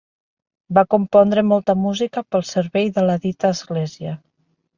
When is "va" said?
0.77-0.83